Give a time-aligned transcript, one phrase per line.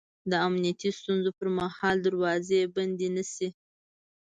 [0.29, 3.49] د امنیتي ستونزو پر مهال دروازې بندې نه شي